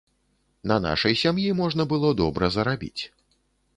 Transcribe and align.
На 0.71 0.77
нашай 0.85 1.13
сям'і 1.23 1.45
можна 1.61 1.87
было 1.93 2.13
добра 2.23 2.45
зарабіць. 2.57 3.03